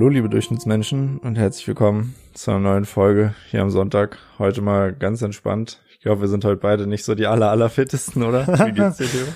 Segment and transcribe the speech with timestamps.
[0.00, 4.16] Hallo, liebe Durchschnittsmenschen und herzlich willkommen zu einer neuen Folge hier am Sonntag.
[4.38, 5.82] Heute mal ganz entspannt.
[5.92, 8.46] Ich glaube, wir sind heute beide nicht so die aller, aller fittesten, oder?
[8.46, 9.26] Wie geht's dir, Theo?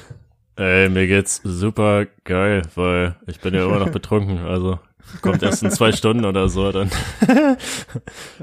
[0.65, 4.79] Ey, mir geht's super geil, weil ich bin ja immer noch betrunken, also
[5.21, 6.91] kommt erst in zwei Stunden oder so dann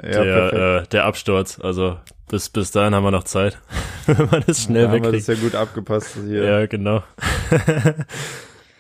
[0.04, 1.60] Ja, der, äh, der Absturz.
[1.60, 1.98] Also
[2.30, 3.58] bis, bis dahin haben wir noch Zeit,
[4.06, 5.42] wenn man das schnell da haben wir das wegkriegt.
[5.42, 6.44] ja gut abgepasst hier.
[6.44, 7.02] Ja, genau.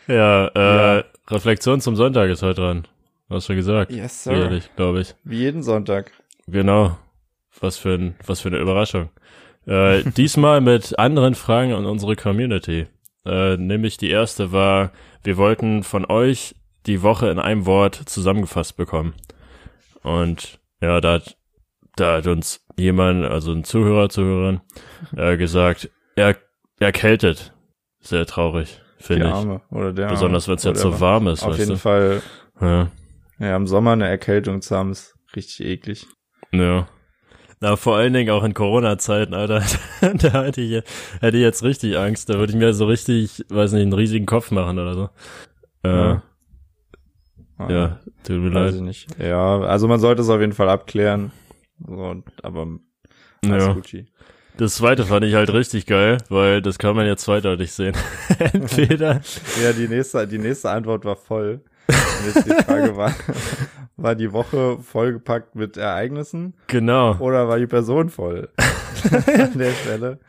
[0.08, 1.04] ja, äh, Ja.
[1.28, 2.88] Reflexion zum Sonntag ist heute dran.
[3.32, 3.92] Hast du gesagt?
[3.92, 4.34] Yes, sir.
[4.34, 5.16] Ehrlich, glaube ich.
[5.24, 6.12] Wie jeden Sonntag.
[6.48, 6.98] Genau.
[7.62, 9.10] Was für ein, was für eine Überraschung.
[9.66, 12.88] Äh, diesmal mit anderen Fragen an unsere Community.
[13.26, 14.92] Äh, nämlich die erste war,
[15.24, 16.56] wir wollten von euch
[16.88, 19.14] die Woche in einem Wort zusammengefasst bekommen.
[20.04, 21.38] Und ja, da hat,
[21.96, 24.60] da hat uns jemand, also ein Zuhörer, Zuhörerin,
[25.16, 26.36] äh, gesagt, er,
[26.80, 27.54] erkältet.
[28.02, 29.34] Sehr traurig, finde ich.
[29.34, 31.78] Arme oder der Besonders wenn es jetzt so warm ist, Auf jeden du?
[31.78, 32.22] Fall,
[32.60, 32.90] Ja.
[33.42, 36.08] Ja, im Sommer eine Erkältung zu haben, ist richtig eklig.
[36.52, 36.88] Ja.
[37.60, 39.64] Na, vor allen Dingen auch in Corona-Zeiten, Alter.
[40.02, 40.84] da hätte ich,
[41.22, 42.30] hätte ich jetzt richtig Angst.
[42.30, 45.10] Da würde ich mir so richtig, weiß nicht, einen riesigen Kopf machen oder so.
[45.84, 46.24] Äh, Ja.
[47.70, 47.86] ja.
[47.86, 48.74] Ah, tut mir leid.
[48.74, 49.20] ich nicht.
[49.20, 51.32] Ja, also man sollte es auf jeden Fall abklären.
[51.86, 52.68] So, aber
[53.46, 53.74] alles Ja.
[53.74, 54.08] Gucci.
[54.58, 57.96] Das zweite fand ich halt richtig geil, weil das kann man jetzt zweideutig sehen.
[58.54, 59.22] Entweder,
[59.64, 61.64] Ja, die nächste, die nächste Antwort war voll.
[61.88, 63.14] Und jetzt die Frage war,
[63.98, 67.18] war die Woche vollgepackt mit Ereignissen genau.
[67.20, 68.50] oder war die Person voll?
[69.12, 70.20] An der Stelle.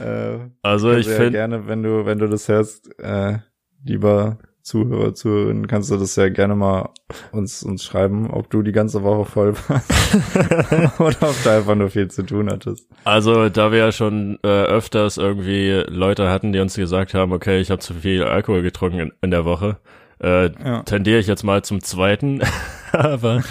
[0.00, 3.38] Äh, Also ich also ja finde, gerne, wenn du, wenn du das hörst, äh,
[3.84, 6.90] lieber Zuhörer, Zuhörerin, kannst du das ja gerne mal
[7.32, 11.88] uns, uns schreiben, ob du die ganze Woche voll warst oder ob du einfach nur
[11.88, 12.86] viel zu tun hattest.
[13.04, 17.60] also da wir ja schon äh, öfters irgendwie Leute hatten, die uns gesagt haben, okay,
[17.60, 19.78] ich habe zu viel Alkohol getrunken in, in der Woche,
[20.20, 20.82] äh, Ja.
[20.82, 22.40] tendiere ich jetzt mal zum zweiten.
[22.92, 23.42] Aber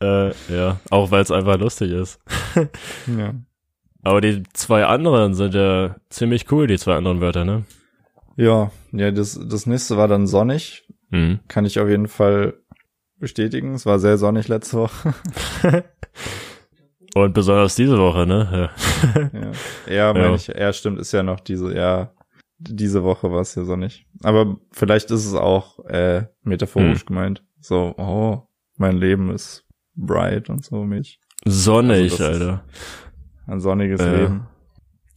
[0.00, 2.20] äh, ja, auch weil es einfach lustig ist.
[3.06, 3.34] Ja.
[4.02, 7.64] Aber die zwei anderen sind ja ziemlich cool, die zwei anderen Wörter, ne?
[8.36, 10.86] Ja, ja, das, das nächste war dann sonnig.
[11.10, 11.40] Mhm.
[11.48, 12.54] Kann ich auf jeden Fall
[13.18, 13.74] bestätigen.
[13.74, 15.14] Es war sehr sonnig letzte Woche.
[17.14, 18.70] Und besonders diese Woche, ne?
[19.14, 19.30] Ja.
[19.32, 19.52] ja,
[19.94, 22.10] ja, mein Ich, ja, stimmt, ist ja noch diese, ja,
[22.58, 24.06] diese Woche war es ja sonnig.
[24.22, 27.06] Aber vielleicht ist es auch äh, metaphorisch Hm.
[27.06, 27.44] gemeint.
[27.60, 31.20] So, oh, mein Leben ist bright und so mich.
[31.44, 32.64] Sonnig, Also Alter.
[33.46, 34.12] Ein sonniges Ja.
[34.12, 34.46] Leben.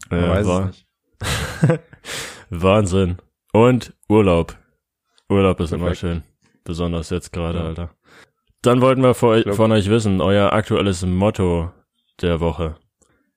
[0.10, 0.88] Man Ja, weiß war- nicht.
[2.50, 3.18] Wahnsinn.
[3.54, 4.56] Und Urlaub.
[5.30, 6.00] Urlaub ist immer Perfekt.
[6.00, 6.24] schön.
[6.64, 7.66] Besonders jetzt gerade, Ja.
[7.66, 7.90] Alter.
[8.62, 11.72] Dann wollten wir vor, von euch wissen, euer aktuelles Motto
[12.22, 12.76] der Woche.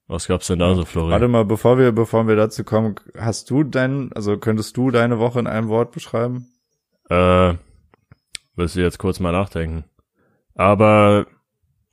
[0.08, 1.12] Was gab's denn da so, Florian?
[1.12, 5.18] Warte mal, bevor wir, bevor wir dazu kommen, hast du dein, also könntest du deine
[5.18, 6.48] Woche in einem Wort beschreiben?
[7.08, 7.54] Äh,
[8.56, 9.84] müsste ich jetzt kurz mal nachdenken.
[10.54, 11.26] Aber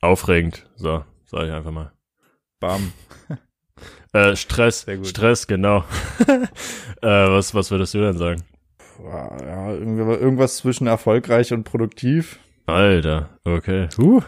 [0.00, 1.92] aufregend, so, sag ich einfach mal.
[2.58, 2.92] Bam.
[4.12, 4.86] Äh, Stress.
[5.04, 5.84] Stress, genau.
[7.00, 8.42] äh, was, was würdest du denn sagen?
[9.00, 12.40] Ja, irgendwas zwischen erfolgreich und produktiv.
[12.66, 13.88] Alter, okay.
[13.98, 14.20] Uh,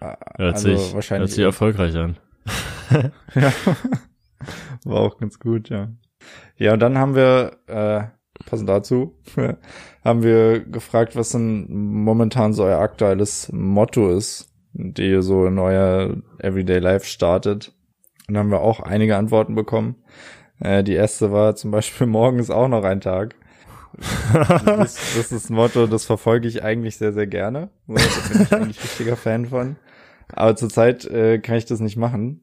[0.00, 2.16] Ah, hört Also sich, hört wahrscheinlich sich erfolgreich an.
[3.34, 3.52] Ja.
[4.84, 5.88] War auch ganz gut, ja.
[6.56, 8.04] Ja, und dann haben wir, äh,
[8.44, 9.18] passend dazu,
[10.04, 15.58] haben wir gefragt, was denn momentan so euer aktuelles Motto ist, dem ihr so in
[15.58, 17.72] euer Everyday Life startet.
[18.28, 19.96] Und dann haben wir auch einige Antworten bekommen.
[20.60, 23.34] Äh, die erste war zum Beispiel, morgen ist auch noch ein Tag.
[24.64, 27.70] Das, das ist ein Motto, das verfolge ich eigentlich sehr, sehr gerne.
[27.86, 29.76] Da bin ich eigentlich richtiger Fan von.
[30.32, 32.40] Aber zurzeit äh, kann ich das nicht machen,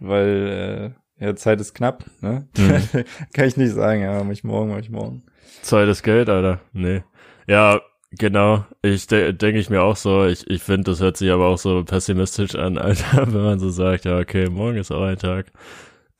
[0.00, 2.04] weil äh, ja, Zeit ist knapp.
[2.20, 2.48] Ne?
[2.56, 3.04] Mhm.
[3.34, 5.22] kann ich nicht sagen, ja, mach ich morgen, mach ich morgen.
[5.62, 6.60] Zeit ist Geld, Alter.
[6.72, 7.02] Nee.
[7.46, 7.80] Ja,
[8.12, 8.64] genau.
[8.82, 10.24] Ich de denke ich mir auch so.
[10.26, 13.68] Ich, ich finde, das hört sich aber auch so pessimistisch an, Alter, wenn man so
[13.70, 15.46] sagt, ja, okay, morgen ist auch ein Tag.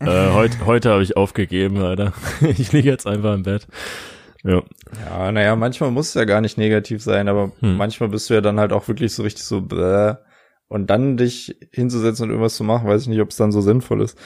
[0.01, 2.13] Äh, heut, heute habe ich aufgegeben, Alter.
[2.41, 3.67] Ich liege jetzt einfach im Bett.
[4.43, 4.63] Ja.
[5.07, 7.77] Ja, naja, manchmal muss es ja gar nicht negativ sein, aber Hm.
[7.77, 10.15] manchmal bist du ja dann halt auch wirklich so richtig so bläh.
[10.71, 13.61] Und dann dich hinzusetzen und irgendwas zu machen, weiß ich nicht, ob es dann so
[13.61, 14.17] sinnvoll ist.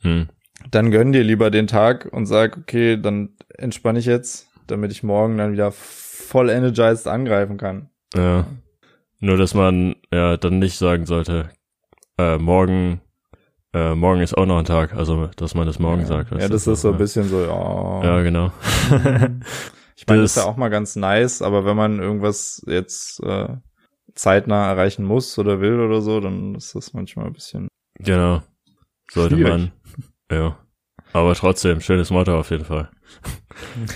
[0.00, 0.26] Hm.
[0.72, 5.04] Dann gönn dir lieber den Tag und sag, okay, dann entspanne ich jetzt, damit ich
[5.04, 7.88] morgen dann wieder voll energized angreifen kann.
[8.16, 8.48] Ja.
[9.20, 11.50] Nur, dass man ja dann nicht sagen sollte,
[12.18, 13.00] äh, morgen,
[13.72, 14.94] äh, morgen ist auch noch ein Tag.
[14.94, 16.06] Also, dass man das morgen ja.
[16.08, 16.32] sagt.
[16.32, 18.04] Ja, du, das ist so ein bisschen so, ja.
[18.04, 18.50] Ja, genau.
[19.94, 23.22] Ich meine, das ist Das- ja auch mal ganz nice, aber wenn man irgendwas jetzt
[23.22, 23.50] äh,
[24.14, 27.68] zeitnah erreichen muss oder will oder so, dann ist das manchmal ein bisschen.
[27.98, 28.42] Genau.
[29.10, 29.50] Sollte Schwierig.
[29.52, 29.72] man.
[30.30, 30.58] Ja.
[31.12, 32.90] Aber trotzdem, schönes Motto auf jeden Fall.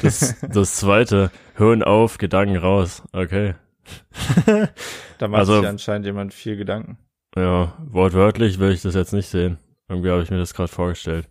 [0.03, 3.03] Das, das zweite, hören auf, Gedanken raus.
[3.13, 3.55] Okay.
[5.19, 6.99] Da macht Also- sich anscheinend jemand viel Gedanken.
[7.37, 9.59] Ja, wortwörtlich will ich das jetzt nicht sehen.
[9.89, 11.29] Irgendwie habe ich mir das gerade vorgestellt.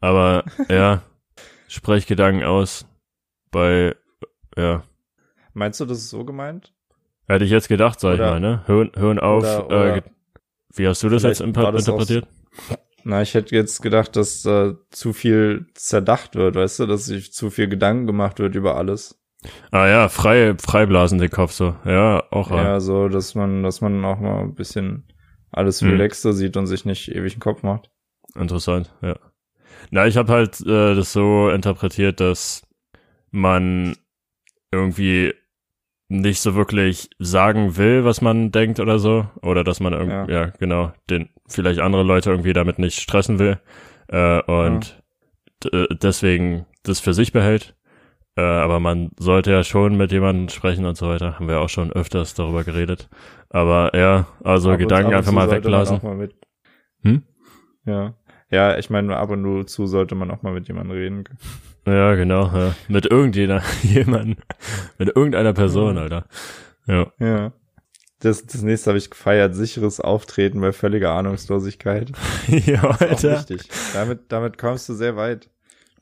[0.00, 1.02] Aber ja,
[1.68, 2.86] sprech Gedanken aus
[3.50, 3.96] bei,
[4.56, 4.84] ja,
[5.52, 6.73] Meinst du, das ist so gemeint?
[7.26, 8.62] Hätte ich jetzt gedacht, sag Oder- ich mal, ne?
[8.66, 9.42] Hören, hören auf.
[9.42, 10.02] oder, oder, äh,
[10.74, 12.26] wie hast du das jetzt interpretiert?
[13.04, 17.32] na, ich hätte jetzt gedacht, dass äh, zu viel zerdacht wird, weißt du, dass sich
[17.32, 19.20] zu viel Gedanken gemacht wird über alles.
[19.70, 21.76] Ah ja, frei, freiblasen den Kopf so.
[21.84, 22.80] Ja, auch Ja, ja.
[22.80, 25.04] so, dass man, dass man auch mal ein bisschen
[25.52, 25.90] alles Hm.
[25.90, 27.90] relaxter sieht und sich nicht ewig den Kopf macht.
[28.34, 29.16] Interessant, ja.
[29.90, 32.66] Na, ich habe halt äh, das so interpretiert, dass
[33.30, 33.96] man
[34.72, 35.34] irgendwie
[36.08, 39.26] nicht so wirklich sagen will, was man denkt oder so.
[39.42, 40.44] Oder dass man irgendwie, Ja.
[40.46, 40.46] ja.
[40.58, 43.58] genau, den vielleicht andere Leute irgendwie damit nicht stressen will.
[44.08, 45.02] Äh, und
[45.64, 47.74] d- äh, deswegen das für sich behält.
[48.36, 51.36] Äh, aber man sollte ja schon mit jemandem sprechen und so weiter.
[51.36, 53.08] Haben wir auch schon öfters darüber geredet.
[53.48, 56.00] Aber ja, also Ab Gedanken ab einfach mal weglassen.
[56.02, 56.34] mal mit,
[57.02, 57.22] Hm?
[57.86, 58.14] ja.
[58.50, 61.24] Ja, ich meine, ab und zu sollte man auch mal mit jemandem reden.
[61.86, 62.74] Ja, genau, ja.
[62.88, 64.36] Mit irgendjemand, jemanden,
[64.98, 65.98] mit irgendeiner Person.
[65.98, 66.24] Alter.
[66.86, 67.06] Ja.
[67.18, 67.52] Ja.
[68.20, 72.10] Das, das nächste habe ich gefeiert, sicheres Auftreten bei völliger Ahnungslosigkeit.
[72.48, 73.32] ja, Alter.
[73.38, 73.68] wichtig.
[73.92, 75.50] Damit, damit kommst du sehr weit.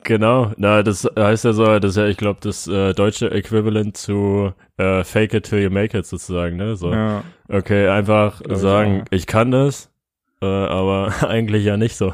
[0.05, 0.53] Genau.
[0.57, 4.53] Na, das heißt ja so, das ist ja, ich glaube, das äh, deutsche Äquivalent zu
[4.77, 6.77] äh, Fake it till you make it sozusagen, ne?
[6.77, 6.93] So.
[6.93, 7.25] Ja.
[7.49, 9.07] Okay, einfach Glaub ich sagen, auch.
[9.11, 9.91] ich, kann das,
[10.41, 12.13] äh, aber eigentlich ja nicht so.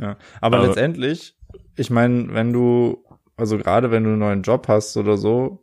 [0.00, 0.16] Ja.
[0.40, 1.36] Aber, Aber- letztendlich,
[1.76, 3.04] ich meine, wenn du,
[3.36, 5.62] also gerade wenn du einen neuen Job hast oder so,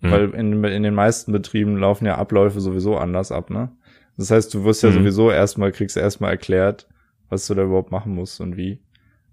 [0.00, 0.10] Hm.
[0.12, 3.72] weil in, in den meisten Betrieben laufen ja Abläufe sowieso anders ab, ne?
[4.16, 4.94] Das heißt, du wirst ja Mhm.
[4.94, 6.88] sowieso erstmal, kriegst erstmal erklärt,
[7.28, 8.80] was du da überhaupt machen musst und wie.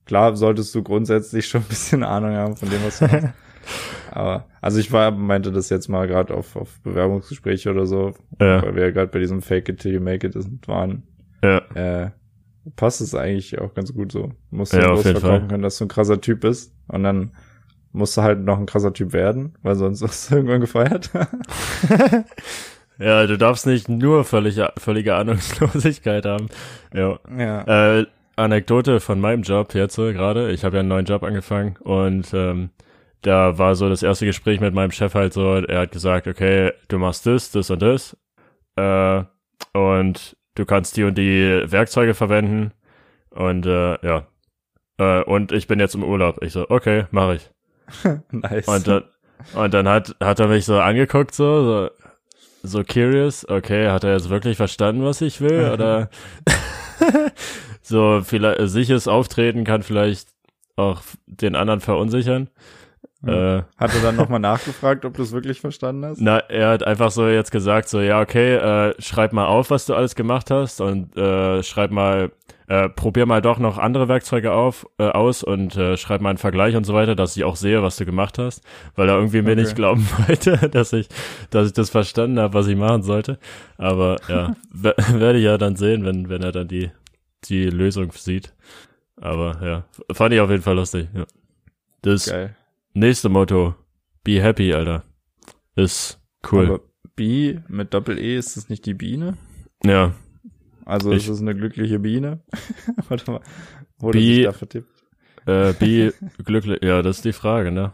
[0.06, 3.28] Klar solltest du grundsätzlich schon ein bisschen Ahnung haben von dem, was du machst.
[4.12, 8.62] Aber, also ich war, meinte das jetzt mal gerade auf, auf Bewerbungsgespräche oder so, Ja,
[8.64, 10.36] weil wir ja gerade bei diesem Fake it till you make it
[10.68, 11.04] waren
[11.44, 12.12] ja, äh,
[12.76, 14.32] passt es eigentlich auch ganz gut so.
[14.52, 15.48] Musst Ja, du auf bloß verkaufen Fall.
[15.48, 17.32] können, dass du ein krasser Typ bist und dann
[17.92, 21.12] musst du halt noch ein krasser Typ werden, weil sonst wirst du irgendwann gefeuert.
[23.00, 26.48] ja, du darfst nicht nur völlig, völlige Ahnungslosigkeit haben.
[26.94, 27.20] Ja.
[27.38, 28.00] ja.
[28.00, 28.06] Äh,
[28.38, 30.52] Anekdote von meinem Job jetzt gerade.
[30.52, 32.70] Ich habe ja einen neuen Job angefangen und ähm,
[33.22, 36.72] da war so das erste Gespräch mit meinem Chef halt so, er hat gesagt, okay,
[36.90, 38.18] du machst das, das und das
[38.76, 39.24] äh,
[39.74, 42.72] und du kannst die und die Werkzeuge verwenden
[43.30, 44.28] und äh, ja.
[44.98, 46.42] Äh, und ich bin jetzt im Urlaub.
[46.42, 47.52] Ich so, okay, mache ich.
[48.32, 48.68] nice.
[48.68, 49.04] Und dann,
[49.54, 51.90] und dann hat, hat er mich so angeguckt, so, so,
[52.64, 55.70] so curious, okay, hat er jetzt wirklich verstanden, was ich will?
[55.72, 56.10] Oder
[57.82, 60.30] so vielleicht sicheres Auftreten kann vielleicht
[60.78, 62.50] auch den anderen verunsichern.
[63.26, 63.58] Ja.
[63.60, 66.22] Äh, Hat er dann nochmal nachgefragt, ob du es wirklich verstanden hast?
[66.22, 69.86] na, er hat einfach so jetzt gesagt, so, ja, okay, äh, schreib mal auf, was
[69.86, 72.32] du alles gemacht hast und äh, schreib mal,
[72.68, 76.38] äh, probier mal doch noch andere Werkzeuge auf, äh, aus und äh, schreib mal einen
[76.38, 78.64] Vergleich und so weiter, dass ich auch sehe, was du gemacht hast,
[78.96, 79.62] weil er irgendwie mir Okay.
[79.62, 81.08] nicht glauben wollte, dass ich,
[81.52, 83.38] dass ich das verstanden habe, was ich machen sollte.
[83.78, 86.90] Aber ja, we- werde ich ja dann sehen, wenn, wenn er dann die,
[87.46, 88.54] die Lösung sieht.
[89.22, 89.84] Aber ja,
[90.14, 91.24] fand ich auf jeden Fall lustig, ja.
[92.02, 92.56] Das Geil.
[92.96, 93.76] Nächste Motto,
[94.24, 95.04] be happy, Alter.
[95.76, 96.20] Ist
[96.52, 96.66] cool.
[96.66, 96.80] Aber
[97.16, 99.38] B mit Doppel-E, ist das nicht die Biene?
[99.84, 100.14] ja,
[100.86, 102.42] Also Ich- ist es eine glückliche Biene?
[103.10, 103.42] Warte mal.
[104.00, 104.90] Wurde sich da vertippt?
[105.46, 107.94] äh, be glücklich, ja, das ist die Frage, ne?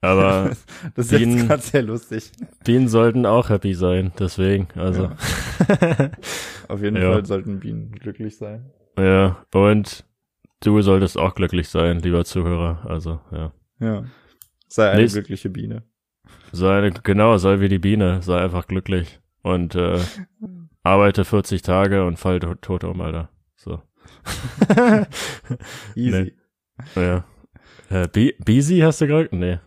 [0.00, 0.50] Aber
[0.94, 2.32] Das ist jetzt Bienen- gerade sehr lustig.
[2.64, 5.10] Bienen sollten auch happy sein, deswegen, also.
[6.68, 7.12] Auf jeden Ja.
[7.12, 8.70] Fall sollten Bienen glücklich sein.
[8.98, 10.04] Ja, und
[10.62, 13.52] du solltest auch glücklich sein, lieber Zuhörer, also, ja.
[13.78, 14.04] Ja.
[14.72, 15.82] Sei eine Nächst- glückliche Biene.
[16.52, 19.98] Sei, eine- genau, sei wie die Biene, sei einfach glücklich und äh,
[20.82, 23.30] arbeite 40 Tage und fall to- tot um, Alter.
[23.56, 23.82] So.
[25.94, 26.34] Easy.
[26.94, 27.24] Ja.
[27.90, 29.28] Äh, Be Beasy hast du gerade?
[29.36, 29.58] Nee.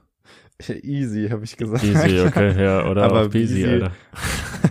[0.83, 1.83] Easy, habe ich gesagt.
[1.83, 3.89] Easy, okay, ja, oder Aber auch Beasy, Beasy-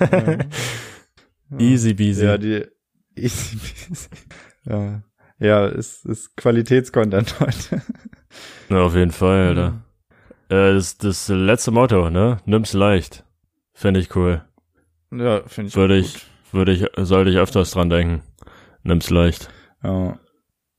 [0.00, 0.46] Alter.
[1.58, 2.24] Easy Beasy.
[2.24, 2.64] Ja, die
[3.16, 4.08] Easy Peasy.
[4.64, 5.02] Ja,
[5.38, 7.82] ja ist, ist Qualitätscontent heute.
[8.70, 9.84] Ja, auf jeden Fall, Alter.
[10.52, 12.37] Äh, das, das letzte Motto, ne?
[12.44, 13.25] Nimm's leicht.
[13.73, 14.44] Finde ich cool.
[15.11, 15.76] Ja, finde ich.
[15.76, 18.23] Würde ich, würde ich, sollte ich öfters dran denken.
[18.82, 19.49] Nimm's leicht.
[19.82, 20.18] Ja.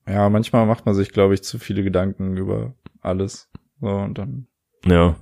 [0.08, 3.50] ja, manchmal macht man sich, glaube ich, zu viele Gedanken über alles.
[3.82, 4.48] So, und dann
[4.86, 5.16] Ja,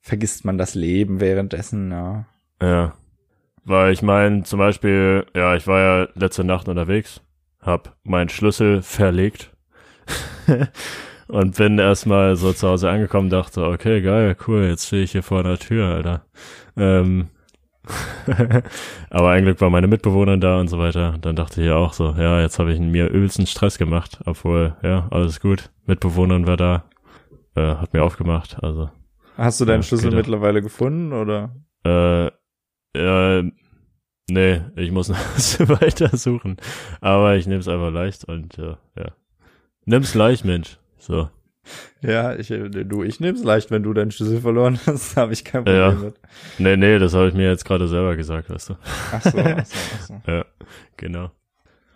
[0.00, 2.26] vergisst man das Leben währenddessen, ja.
[2.60, 2.94] ja.
[3.64, 7.22] Weil ich meine, zum Beispiel, ja, ich war ja letzte Nacht unterwegs,
[7.60, 9.52] hab meinen Schlüssel verlegt
[11.28, 15.22] und bin erstmal so zu Hause angekommen, dachte, okay, geil, cool, jetzt stehe ich hier
[15.22, 16.26] vor der Tür, Alter.
[16.76, 17.28] Ähm,
[19.10, 21.16] Aber ein Glück war meine Mitbewohnerin da und so weiter.
[21.20, 24.76] Dann dachte ich ja auch so, ja, jetzt habe ich mir übelsten Stress gemacht, obwohl,
[24.82, 25.70] ja, alles gut.
[25.86, 26.84] Mitbewohnerin war da,
[27.54, 28.90] äh, hat mir aufgemacht, also.
[29.36, 31.54] Hast du deinen Ja, Schlüssel geht mittlerweile gefunden oder?
[31.84, 32.28] Äh,
[32.96, 33.50] äh,
[34.30, 35.18] nee, ich muss noch
[35.80, 36.56] weiter suchen.
[37.00, 39.12] Aber ich nehme es einfach leicht und äh, ja.
[39.84, 40.78] Nimm's leicht, Mensch.
[41.06, 41.28] So.
[42.02, 45.64] Ja, ich, du, ich nehm's leicht, wenn du deinen Schlüssel verloren hast, habe ich kein
[45.64, 45.90] Problem Ja.
[45.92, 46.14] mit.
[46.58, 48.74] Nee, nee, das habe ich mir jetzt gerade selber gesagt, weißt du.
[49.12, 50.20] Ach so, ach so, ach so.
[50.30, 50.44] Ja,
[50.96, 51.30] genau.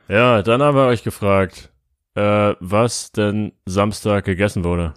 [0.08, 1.70] Ja, dann haben wir euch gefragt,
[2.14, 4.94] äh, was denn Samstag gegessen wurde.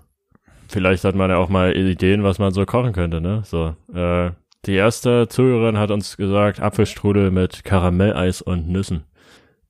[0.69, 3.41] Vielleicht hat man ja auch mal Ideen, was man so kochen könnte, ne?
[3.45, 4.31] So, äh,
[4.65, 9.03] die erste Zuhörerin hat uns gesagt, Apfelstrudel mit Karamelleis und Nüssen.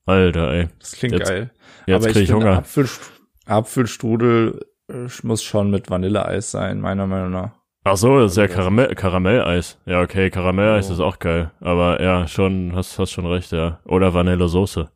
[0.06, 0.68] Alter, ey.
[0.78, 1.50] Das klingt Jetzt- geil.
[1.86, 2.58] Jetzt Aber krieg ich finde, Hunger.
[2.62, 3.10] Apfelst-
[3.46, 7.50] Apfelstrudel äh, muss schon mit Vanilleeis sein, meiner Meinung nach.
[7.84, 9.78] Ach so, das ist ja Also Karamell, Karamelleis.
[9.86, 10.92] Ja, okay, Karamelleis Oh.
[10.94, 11.50] ist auch geil.
[11.60, 13.80] Aber ja, schon, hast, hast schon recht, ja.
[13.84, 14.88] Oder Vanillesoße.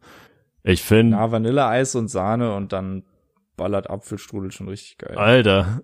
[0.63, 3.03] Ich finde, Na, Vanilleeis und Sahne und dann
[3.57, 5.17] ballert Apfelstrudel schon richtig geil.
[5.17, 5.81] Alter.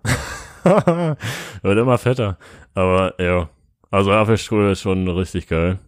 [1.62, 2.38] Wird immer fetter.
[2.74, 3.48] Aber ja.
[3.90, 5.78] Also Apfelstrudel ist schon richtig geil.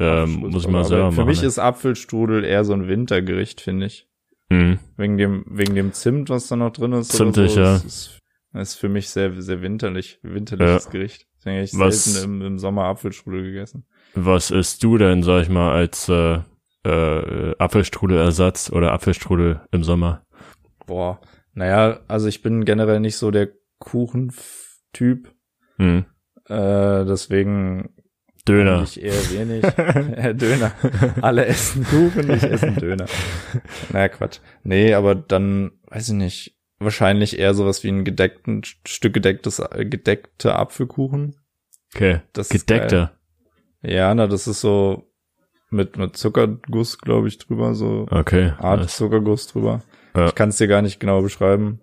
[0.00, 1.28] Ähm, muss ich mal selber Für machen.
[1.28, 1.46] mich ey.
[1.48, 4.07] ist Apfelstrudel eher so ein Wintergericht, finde ich.
[4.50, 4.78] Mhm.
[4.96, 7.12] Wegen dem, wegen dem Zimt, was da noch drin ist.
[7.12, 7.60] Zimtig, so.
[7.60, 7.72] ja.
[7.74, 8.18] Das ist,
[8.52, 11.26] das ist für mich sehr, sehr winterlich, winterliches Gericht.
[11.38, 13.86] Deswegen habe ich Was- selten im, im Sommer Apfelstrudel gegessen.
[14.14, 16.40] Was isst du denn, sag ich mal, als äh,
[16.84, 20.24] äh, Apfelstrudelersatz oder Apfelstrudel im Sommer?
[20.86, 21.20] Boah.
[21.52, 25.32] Naja, also ich bin generell nicht so der Kuchentyp.
[25.76, 26.06] Mhm.
[26.46, 27.90] Äh, deswegen
[28.48, 28.82] Döner.
[28.82, 29.62] ich eher wenig.
[30.36, 30.72] Döner.
[31.20, 33.06] Alle essen Kuchen, ich esse einen Döner.
[33.92, 34.40] Naja, Quatsch.
[34.64, 39.84] Nee, aber dann, weiß ich nicht, wahrscheinlich eher sowas wie ein gedeckten, Stück gedecktes, äh,
[39.84, 41.36] gedeckter Apfelkuchen.
[41.94, 42.20] Okay.
[42.32, 42.48] Das.
[42.48, 43.12] Gedeckter.
[43.82, 45.10] Ja, na, das ist so
[45.70, 48.52] mit, mit Zuckerguss, glaube ich, drüber, so Okay.
[48.58, 48.96] Art nice.
[48.96, 49.82] Zuckerguss drüber.
[50.14, 50.26] Ja.
[50.26, 51.80] Ich kann es dir gar nicht genau beschreiben,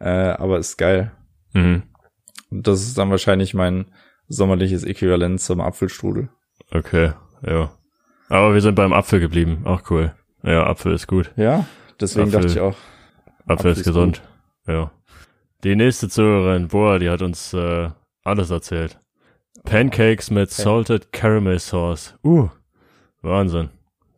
[0.00, 1.12] äh, aber ist geil.
[1.52, 1.82] Mhm.
[2.50, 3.86] Und das ist dann wahrscheinlich mein
[4.28, 6.28] sommerliches Äquivalent zum Apfelstrudel.
[6.70, 7.12] Okay.
[7.46, 7.70] Ja.
[8.28, 9.62] Aber wir sind beim Apfel geblieben.
[9.64, 10.14] Auch cool.
[10.42, 11.32] Ja, Apfel ist gut.
[11.36, 11.66] Ja,
[12.00, 12.40] deswegen Apfel.
[12.40, 12.76] dachte ich auch.
[13.46, 14.22] Apfel, Apfel ist ist gesund.
[14.66, 14.90] Ja.
[15.64, 17.90] Die nächste Zuhörerin, boah, die hat uns äh,
[18.24, 19.00] alles erzählt.
[19.64, 22.14] Pancakes mit Salted Caramel Sauce.
[22.22, 22.48] Uh,
[23.22, 23.70] Wahnsinn.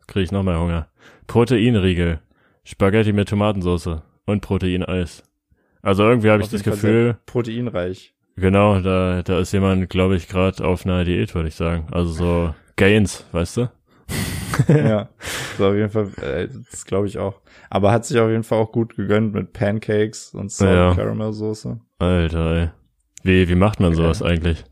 [0.07, 0.89] Krieg ich noch mehr Hunger.
[1.27, 2.19] Proteinriegel.
[2.63, 5.23] Spaghetti mit Tomatensauce und Proteineis.
[5.81, 8.13] Also irgendwie habe ich das Gefühl, Proteinreich.
[8.35, 11.87] Genau, da, da ist jemand, glaube ich, gerade auf einer Diät, würde ich sagen.
[11.91, 13.69] Also so Gains, weißt du?
[14.67, 15.09] ja,
[15.57, 17.41] so auf jeden Fall, äh, das glaube ich auch.
[17.69, 20.95] Aber hat sich auf jeden Fall auch gut gegönnt mit Pancakes und Salt Ja.
[20.95, 21.79] Caramel Soße.
[21.99, 22.69] Alter, ey.
[23.23, 24.63] Wie, wie macht man sowas eigentlich?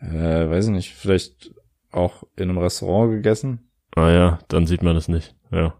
[0.00, 1.50] Äh, weiß ich nicht, vielleicht
[1.90, 3.70] auch in einem Restaurant gegessen.
[3.96, 5.34] Ah ja, dann sieht man das nicht.
[5.50, 5.74] Ja.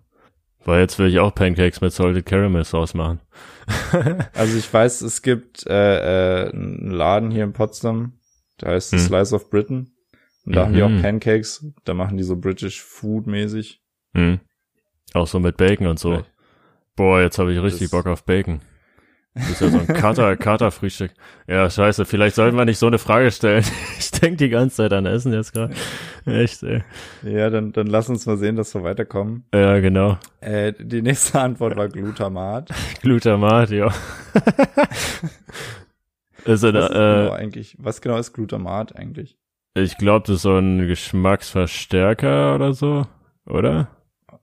[0.67, 3.21] Weil jetzt will ich auch Pancakes mit Salted Caramel Sauce machen.
[4.35, 8.13] Also ich weiß, es gibt äh, äh, einen Laden hier in Potsdam,
[8.61, 8.99] der heißt Hm.
[8.99, 9.93] Slice of Britain.
[10.45, 10.99] Und da haben die Mhm.
[10.99, 13.81] auch Pancakes, da machen die so British Food mäßig.
[14.15, 14.39] Hm.
[15.15, 16.23] Auch so mit Bacon und so.
[16.95, 18.61] Boah, jetzt habe ich richtig Das- Bock auf Bacon.
[19.37, 21.13] Das ist ja so ein Kater, Katerfrühstück.
[21.47, 23.65] Ja, scheiße, vielleicht sollten wir nicht so eine Frage stellen.
[23.99, 25.75] Ich denke die ganze Zeit an Essen jetzt gerade.
[26.25, 26.83] Echt, ey.
[27.23, 29.45] Ja, dann, dann lass uns mal sehen, dass wir weiterkommen.
[29.53, 30.17] Ja, genau.
[30.41, 32.71] Äh, die nächste Antwort war Glutamat.
[33.03, 33.89] Glutamat, ja.
[36.45, 39.37] ist Was, eine, ist genau äh, eigentlich, was genau ist Glutamat eigentlich?
[39.75, 43.07] ich glaube, das ist so ein Geschmacksverstärker oder so,
[43.45, 43.89] oder?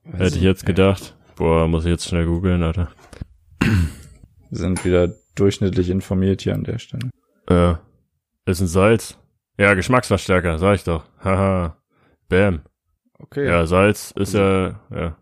[0.04, 1.16] Weiß Hätte ich jetzt gedacht.
[1.34, 2.92] Boah, muss ich jetzt schnell googeln, Alter.
[4.56, 7.10] Sind wieder durchschnittlich informiert hier an der Stelle.
[7.48, 7.74] Äh,
[8.50, 9.18] ist ein Salz.
[9.58, 11.04] Ja, Geschmacksverstärker, sag ich doch.
[11.22, 11.76] Haha.
[12.28, 12.62] Bam.
[13.18, 13.46] Okay.
[13.46, 15.16] Ja, Salz ist ja, ja.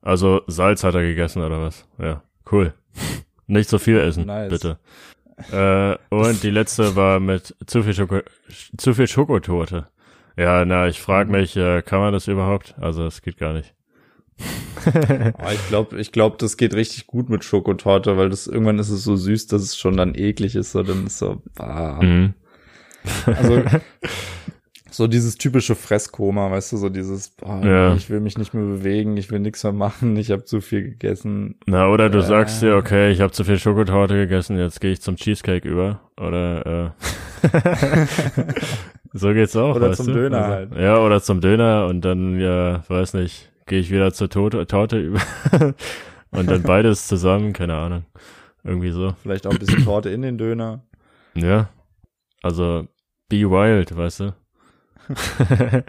[0.00, 1.86] Also Salz hat er gegessen oder was?
[1.98, 2.74] Ja, cool.
[3.46, 4.50] Nicht so viel essen, Nice.
[4.50, 4.78] bitte.
[5.50, 8.20] Äh, und die letzte war mit zu viel, Schoko
[8.76, 9.88] zu viel Schokotorte.
[10.36, 11.36] Ja, na, ich frage Mhm.
[11.40, 12.74] mich, äh, kann man das überhaupt?
[12.80, 13.74] Also, es geht gar nicht.
[14.84, 18.90] Oh, ich glaube, ich glaub, das geht richtig gut mit Schokotorte, weil das irgendwann ist
[18.90, 22.02] es so süß, dass es schon dann eklig ist, so dann ist so, ah.
[22.02, 22.34] Mhm.
[23.26, 23.62] Also
[24.90, 27.94] so dieses typische Fresskoma, weißt du, so dieses, boah, Ja.
[27.94, 30.82] ich will mich nicht mehr bewegen, ich will nichts mehr machen, ich habe zu viel
[30.82, 31.54] gegessen.
[31.66, 32.22] Na, oder du Äh.
[32.22, 36.00] sagst dir, okay, ich habe zu viel Schokotorte gegessen, jetzt gehe ich zum Cheesecake über.
[36.20, 37.48] Oder äh,
[39.12, 39.76] so geht's auch.
[39.76, 40.12] Oder zum du?
[40.14, 40.70] Döner also, halt.
[40.76, 44.98] Ja, oder zum Döner und dann, ja, weiß nicht, gehe ich wieder zur Torte, Torte
[44.98, 45.20] über.
[46.30, 48.04] und dann beides zusammen, keine Ahnung.
[48.64, 49.14] Irgendwie so.
[49.22, 50.84] Vielleicht auch ein bisschen Torte in den Döner.
[51.34, 51.68] Ja.
[52.42, 52.86] Also,
[53.28, 54.34] be wild, weißt du?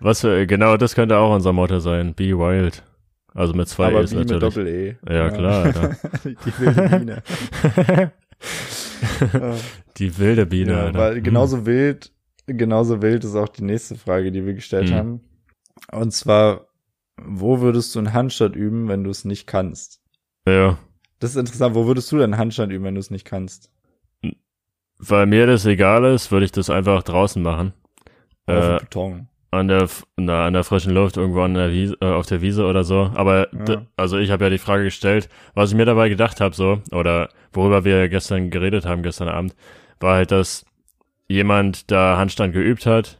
[0.00, 2.14] Was für, genau, das könnte auch unser Motto sein.
[2.14, 2.82] Be wild.
[3.34, 4.54] Also mit zwei Aber E's wie mit natürlich.
[4.54, 4.96] Doppel-E.
[5.08, 5.90] Ja, klar, Alter.
[6.24, 7.22] Die wilde Biene.
[9.32, 9.54] Ja.
[9.98, 10.98] Die wilde Biene, Ja, Alter.
[10.98, 11.22] weil Hm.
[11.22, 12.12] genauso wild,
[12.46, 14.94] genauso wild ist auch die nächste Frage, die wir gestellt Mhm.
[14.94, 15.20] haben.
[15.92, 16.66] Und zwar,
[17.26, 20.00] wo würdest du einen Handstand üben, wenn du es nicht kannst?
[20.46, 20.78] Ja.
[21.18, 21.74] Das ist interessant.
[21.74, 23.70] Wo würdest du denn einen Handstand üben, wenn du es nicht kannst?
[24.98, 27.72] Weil mir das egal ist, würde ich das einfach draußen machen.
[28.46, 29.28] Auf Äh, dem Beton.
[29.50, 32.66] an der na, an der frischen Luft irgendwo an der Wiese, äh, auf der Wiese
[32.66, 33.10] oder so.
[33.14, 33.86] Aber Ja.
[33.96, 37.30] also ich habe ja die Frage gestellt, was ich mir dabei gedacht habe so oder
[37.52, 39.54] worüber wir gestern geredet haben gestern Abend,
[40.00, 40.64] war halt, dass
[41.28, 43.19] jemand da Handstand geübt hat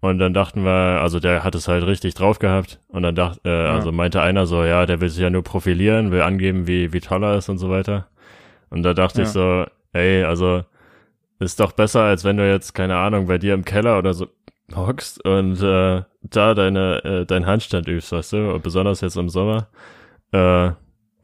[0.00, 3.40] und dann dachten wir, also der hat es halt richtig drauf gehabt und dann dachte,
[3.44, 6.92] äh, also meinte einer so, ja, der will sich ja nur profilieren, will angeben, wie
[6.92, 8.06] wie toll er ist und so weiter.
[8.70, 10.62] Und da dachte ich so, ey, also
[11.40, 14.28] ist doch besser, als wenn du jetzt keine Ahnung bei dir im Keller oder so
[14.74, 19.28] hockst und äh, da deine äh, dein Handstand übst, weißt du, und besonders jetzt im
[19.28, 19.68] Sommer.
[20.32, 20.72] Äh,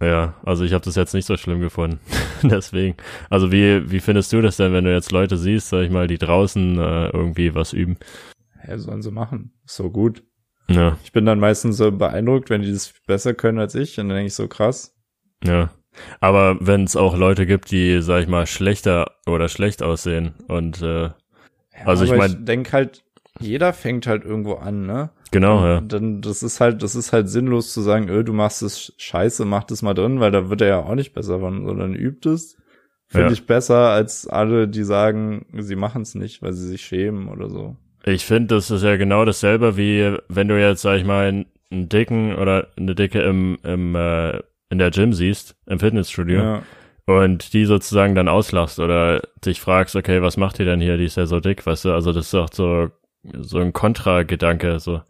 [0.00, 2.00] ja, also ich habe das jetzt nicht so schlimm gefunden.
[2.43, 2.97] Deswegen.
[3.31, 6.09] Also wie wie findest du das denn, wenn du jetzt Leute siehst, sag ich mal,
[6.09, 7.99] die draußen äh, irgendwie was üben?
[8.66, 9.52] Ja, sollen sie machen.
[9.64, 10.23] Ist so gut.
[10.68, 13.99] Ja, Ich bin dann meistens so beeindruckt, wenn die das besser können als ich.
[14.00, 14.94] Und dann denke ich so, krass.
[15.44, 15.71] ja.
[16.21, 20.83] Aber wenn es auch Leute gibt, die, sag ich mal, schlechter oder schlecht aussehen und
[20.83, 21.12] äh, Ja,
[21.85, 23.04] Also ich aber mein- ich denk halt,
[23.38, 25.11] jeder fängt halt irgendwo an, ne?
[25.30, 25.78] genau, ja.
[25.78, 28.92] Und Dann, das ist halt, das ist halt sinnlos zu sagen, öh, du machst es
[28.99, 31.94] scheiße, mach das mal drin, weil da wird er ja auch nicht besser von, sondern
[31.94, 32.56] übt es.
[33.06, 33.33] Finde Ja.
[33.33, 37.49] ich besser als alle, die sagen, sie machen es nicht, weil sie sich schämen oder
[37.50, 37.76] so.
[38.06, 41.46] Ich finde, das ist ja genau dasselbe, wie wenn du jetzt, sag ich mal, einen,
[41.88, 44.38] Dicken oder eine Dicke im, im, äh,
[44.70, 46.62] in der Gym siehst, im Fitnessstudio, Ja.
[47.07, 51.07] und die sozusagen dann auslachst oder dich fragst, okay, was macht die denn hier, die
[51.07, 52.90] ist ja so dick, weißt du, also das ist doch so,
[53.40, 55.00] so ein Kontragedanke, so.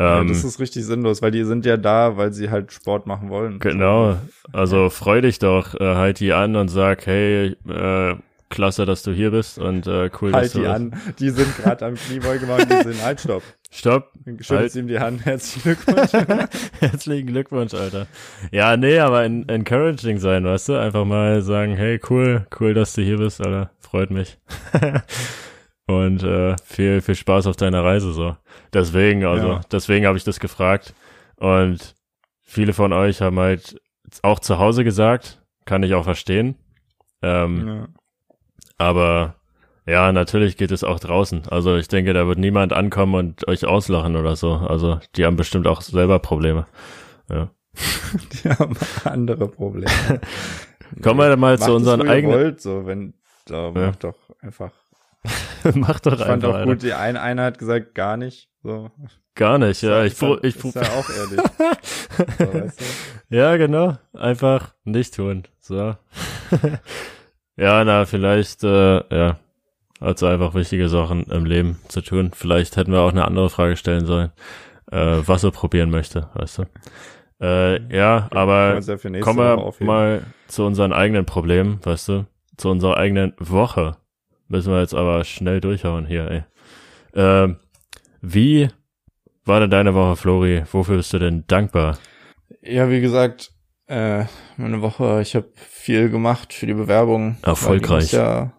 [0.00, 3.06] ja, Ähm, das ist richtig sinnlos, weil die sind ja da, weil sie halt Sport
[3.06, 3.58] machen wollen.
[3.60, 4.16] genau,
[4.52, 8.14] also freu dich doch, äh, halt die an und sag, hey, äh,
[8.52, 11.00] klasse, dass du hier bist und äh, cool, dass Halt du die an.
[11.18, 13.42] Die sind gerade am Kniebeuge machen, die sind halt stopp.
[13.74, 14.74] Stopp, Schüttelst Halt.
[14.76, 16.12] ihm die Hand, herzlichen Glückwunsch.
[16.80, 18.06] Herzlichen Glückwunsch, Alter.
[18.50, 20.78] Ja, nee, aber en encouraging sein, weißt du?
[20.78, 23.70] Einfach mal sagen, hey, cool, cool, dass du hier bist, Alter.
[23.80, 24.38] Freut mich.
[25.86, 28.36] Und äh, viel, viel Spaß auf deiner Reise so.
[28.72, 29.60] Deswegen, also, Ja.
[29.70, 30.94] deswegen habe ich das gefragt.
[31.36, 31.94] Und
[32.42, 33.80] viele von euch haben halt
[34.22, 36.56] auch zu Hause gesagt, kann ich auch verstehen.
[37.22, 37.88] Ähm, ja.
[38.82, 39.34] Aber
[39.86, 41.42] ja, natürlich geht es auch draußen.
[41.48, 44.52] Also ich denke, da wird niemand ankommen und euch auslachen oder so.
[44.54, 46.66] Also die haben bestimmt auch selber Probleme.
[47.30, 47.50] Ja.
[48.44, 49.90] Die haben andere Probleme.
[51.02, 52.36] Kommen wir mal Macht zu unseren eigenen.
[52.38, 53.14] Wollt, so, wenn,
[53.46, 53.70] da Ja.
[53.70, 54.72] macht doch einfach.
[55.74, 56.48] Mach doch Ich fand einfach.
[56.50, 56.70] auch Alter.
[56.70, 58.50] gut, die eine, eine hat gesagt, gar nicht.
[58.62, 58.90] So.
[59.34, 60.04] Gar nicht, ja.
[60.04, 61.40] Ich, ist, ja- ich, ist pro, ja auch ehrlich.
[62.38, 62.84] so, weißt du?
[63.36, 63.96] ja, genau.
[64.12, 65.44] Einfach nicht tun.
[65.60, 65.94] So.
[67.56, 69.38] Ja, na, vielleicht, äh, ja.
[70.00, 72.32] Also einfach wichtige Sachen im Leben zu tun.
[72.34, 74.32] Vielleicht hätten wir auch eine andere Frage stellen sollen,
[74.90, 76.62] äh, was er probieren möchte, weißt du.
[77.40, 82.26] Äh, ja, Können wir aber ja kommen wir mal zu unseren eigenen Problemen, weißt du?
[82.56, 83.96] Zu unserer eigenen Woche.
[84.48, 86.42] Müssen wir jetzt aber schnell durchhauen hier, ey.
[87.14, 87.56] Ähm,
[88.20, 88.68] wie
[89.44, 90.64] war denn deine Woche, Flori?
[90.72, 91.98] Wofür bist du denn dankbar?
[92.60, 93.51] Ja, wie gesagt,
[93.92, 94.26] äh,
[94.56, 97.36] meine Woche, ich habe viel gemacht für die Bewerbung.
[97.42, 98.10] Erfolgreich.
[98.10, 98.52] Die Muss ja,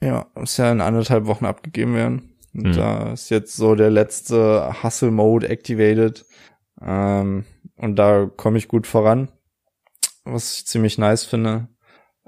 [0.00, 2.36] ja, muss ja in anderthalb Wochen abgegeben werden.
[2.54, 2.72] Und Hm.
[2.72, 6.24] da ist jetzt so der letzte Hustle-Mode activated.
[6.80, 7.44] Ähm,
[7.76, 9.28] und da komme ich gut voran.
[10.24, 11.68] Was ich ziemlich nice finde.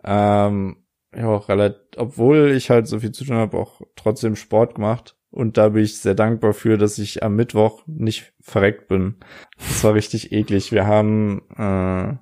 [0.04, 0.84] Ähm,
[1.16, 5.16] ja, auch relativ, obwohl ich halt so viel zu tun habe, auch trotzdem Sport gemacht.
[5.30, 9.16] Und da bin ich sehr dankbar für, dass ich am Mittwoch nicht verreckt bin.
[9.58, 10.72] Das war richtig eklig.
[10.72, 12.16] Wir haben äh,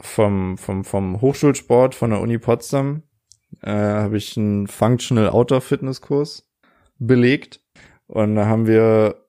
[0.00, 3.02] vom, vom, vom Hochschulsport von der Uni Potsdam
[3.62, 6.48] äh, habe ich einen Functional Outdoor Fitness Kurs
[6.98, 7.60] belegt.
[8.06, 9.26] Und da haben wir,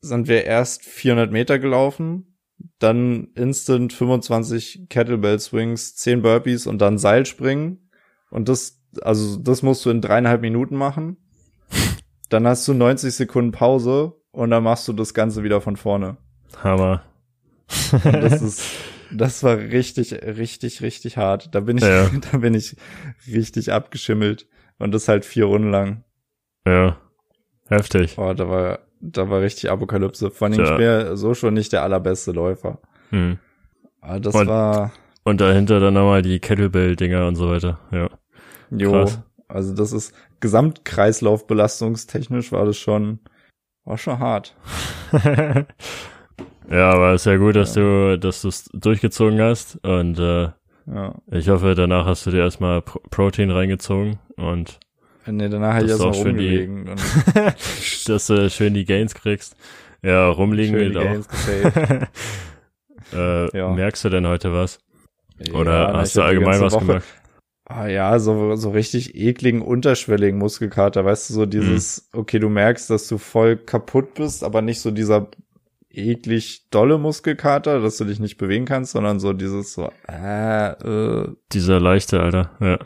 [0.00, 2.38] sind wir erst 400 Meter gelaufen,
[2.78, 7.90] dann instant 25 Kettlebell Swings, 10 Burpees und dann Seilspringen.
[8.30, 11.16] Und das, also das musst du in dreieinhalb Minuten machen.
[12.28, 16.16] Dann hast du 90 Sekunden Pause und dann machst du das Ganze wieder von vorne.
[16.62, 17.02] Hammer.
[17.92, 18.62] Und das ist,
[19.12, 21.54] das war richtig, richtig, richtig hart.
[21.54, 22.10] Da bin ich, Ja.
[22.32, 22.76] da bin ich
[23.26, 24.46] richtig abgeschimmelt.
[24.78, 26.04] Und das halt vier Runden lang.
[26.66, 26.96] ja.
[27.68, 28.18] Heftig.
[28.18, 30.30] Oh, da war, da war richtig Apokalypse.
[30.32, 30.76] Vor allem, ich Tja.
[30.76, 32.80] bin ja so schon nicht der allerbeste Läufer.
[33.10, 33.38] Hm.
[34.00, 34.90] Aber das Und- war,
[35.22, 37.78] Und dahinter dann nochmal die Kettlebell-Dinger und so weiter.
[37.92, 38.10] Ja.
[38.70, 39.20] jo, krass.
[39.46, 43.20] also das ist Gesamtkreislaufbelastungstechnisch war das schon
[43.84, 44.56] War schon hart.
[46.70, 47.82] ja, aber ist ja gut, dass ja.
[47.82, 50.48] du, dass du es durchgezogen hast und äh,
[50.86, 51.14] ja.
[51.30, 54.78] ich hoffe, danach hast du dir erstmal Pro Protein reingezogen und
[55.26, 56.96] Nee, danach hätte ich erstmal rumgelegen.
[56.96, 59.54] Die, dass du schön die Gains kriegst.
[60.02, 61.02] Ja, rumliegen geht auch.
[63.12, 63.70] äh, ja.
[63.70, 64.78] Merkst du denn heute was?
[65.52, 67.04] Oder hast du allgemein was Woche, gemacht?
[67.64, 72.20] Ah ja, so, so richtig ekligen, unterschwelligen Muskelkater, weißt du, so dieses, mhm.
[72.20, 75.28] okay, du merkst, dass du voll kaputt bist, aber nicht so dieser
[75.90, 81.28] eklig dolle Muskelkater, dass du dich nicht bewegen kannst, sondern so dieses so, äh, äh.
[81.52, 82.78] Dieser leichte, Alter, ja.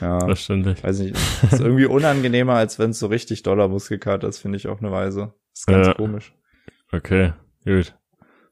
[0.00, 0.82] Ja, verständlich.
[0.82, 4.66] Weiß nicht, ist irgendwie unangenehmer, als wenn es so richtig doller Muskelkater ist, finde ich
[4.66, 5.32] auf eine Weise.
[5.54, 5.94] Ist ganz ja.
[5.94, 6.34] komisch.
[6.90, 7.32] Okay,
[7.64, 7.94] gut.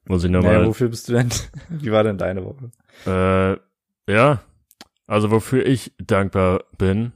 [0.07, 0.55] Muss ich nochmal.
[0.55, 1.29] Naja, wofür bist du denn?
[1.69, 2.71] Wie war denn deine Woche?
[3.07, 4.43] Äh, ja.
[5.07, 7.13] Also wofür ich dankbar bin.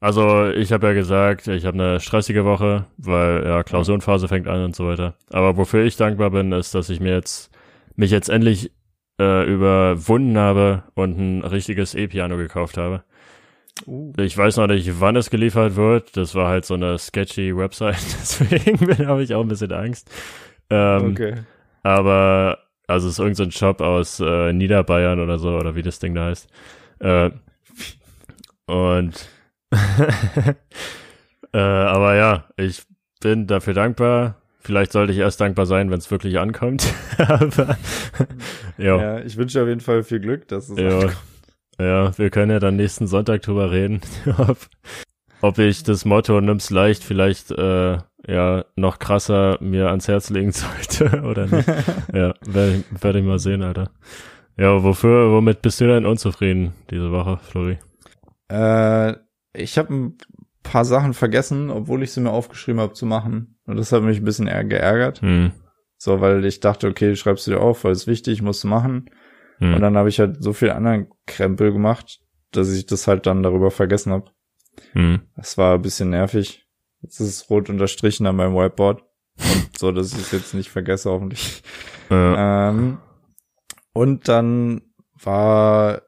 [0.00, 4.64] Also ich habe ja gesagt, ich habe eine stressige Woche, weil ja Klausurenphase fängt an
[4.64, 5.14] und so weiter.
[5.30, 7.50] Aber wofür ich dankbar bin, ist, dass ich mir jetzt
[7.96, 8.72] mich jetzt endlich
[9.18, 13.04] äh, überwunden habe und ein richtiges E-Piano gekauft habe.
[13.86, 14.12] Uh.
[14.18, 16.16] Ich weiß noch nicht, wann es geliefert wird.
[16.16, 20.10] Das war halt so eine sketchy Website, deswegen habe ich auch ein bisschen Angst.
[20.70, 21.34] Ähm, okay.
[21.82, 25.98] Aber, also es ist irgendein so Shop aus äh, Niederbayern oder so, oder wie das
[25.98, 26.48] Ding da heißt.
[26.98, 27.30] Äh,
[28.66, 29.28] und
[31.52, 32.82] äh, aber ja, ich
[33.20, 34.36] bin dafür dankbar.
[34.60, 36.92] Vielleicht sollte ich erst dankbar sein, wenn es wirklich ankommt.
[37.18, 37.76] aber,
[38.78, 39.20] ja.
[39.20, 40.98] ich wünsche auf jeden Fall viel Glück, dass es ja.
[40.98, 41.16] ankommt.
[41.78, 44.00] Ja, wir können ja dann nächsten Sonntag drüber reden,
[44.38, 44.56] ob,
[45.42, 50.52] ob ich das Motto nimm's leicht vielleicht äh, ja noch krasser mir ans Herz legen
[50.52, 51.68] sollte oder nicht.
[52.14, 53.90] ja, werde werd ich mal sehen, Alter.
[54.56, 57.78] Ja, wofür, womit bist du denn unzufrieden diese Woche, Flori?
[58.48, 59.14] Äh,
[59.56, 60.18] ich habe ein
[60.62, 63.58] paar Sachen vergessen, obwohl ich sie mir aufgeschrieben habe zu machen.
[63.66, 65.20] Und das hat mich ein bisschen geärgert.
[65.22, 65.52] Hm.
[65.96, 69.10] So, weil ich dachte, okay, schreibst du dir auf, weil es wichtig, musst du machen.
[69.58, 69.74] Hm.
[69.74, 72.20] Und dann habe ich halt so viel anderen Krempel gemacht,
[72.52, 74.30] dass ich das halt dann darüber vergessen habe.
[74.92, 75.20] Hm.
[75.36, 76.66] Das war ein bisschen nervig.
[77.02, 79.02] Jetzt ist es rot unterstrichen an meinem Whiteboard.
[79.76, 81.62] So, dass ich es jetzt nicht vergesse, hoffentlich.
[82.08, 82.70] Ja.
[82.70, 82.98] Ähm,
[83.92, 86.02] und dann war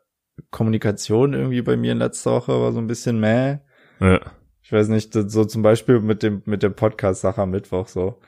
[0.50, 3.58] Kommunikation irgendwie bei mir in letzter Woche war so ein bisschen mäh.
[4.00, 4.20] Ja.
[4.62, 8.18] Ich weiß nicht, so zum Beispiel mit dem, mit dem Podcast-Sache am Mittwoch so.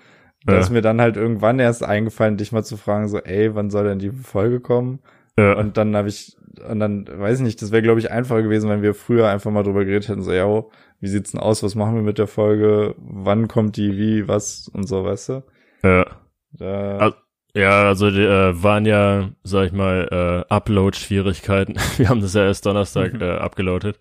[0.47, 0.59] Da ja.
[0.61, 3.85] ist mir dann halt irgendwann erst eingefallen, dich mal zu fragen, so, ey, wann soll
[3.85, 5.01] denn die Folge kommen?
[5.39, 5.53] Ja.
[5.59, 6.37] Und dann habe ich,
[6.69, 9.51] und dann, weiß ich nicht, das wäre, glaube ich, einfacher gewesen, wenn wir früher einfach
[9.51, 10.65] mal drüber geredet hätten, so, ja,
[11.01, 14.69] wie sieht's denn aus, was machen wir mit der Folge, wann kommt die, wie, was
[14.69, 15.43] und so, weißt du?
[15.83, 16.07] Ja.
[16.53, 17.17] Da, also,
[17.55, 21.77] ja, also die, äh, waren ja, sag ich mal, äh, Upload-Schwierigkeiten.
[21.97, 23.23] wir haben das ja erst Donnerstag mhm.
[23.23, 23.99] äh, abgeloadet.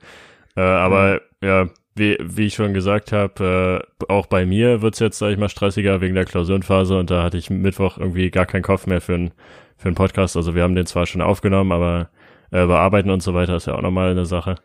[0.55, 1.47] Äh, aber mhm.
[1.47, 5.37] ja, wie, wie ich schon gesagt habe, äh, auch bei mir wird's jetzt, sag ich
[5.37, 9.01] mal, stressiger wegen der Klausurenphase und da hatte ich Mittwoch irgendwie gar keinen Kopf mehr
[9.01, 9.31] für einen
[9.79, 10.35] für einen Podcast.
[10.35, 12.09] Also wir haben den zwar schon aufgenommen, aber
[12.51, 14.55] äh, bearbeiten und so weiter ist ja auch nochmal eine Sache.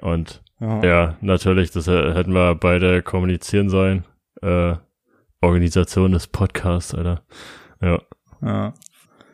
[0.00, 4.04] Und ja, ja natürlich, das hätten wir beide kommunizieren sollen.
[4.42, 4.74] Äh,
[5.42, 7.22] Organisation des Podcasts, Alter.
[7.82, 8.00] Ja.
[8.44, 8.74] Ja.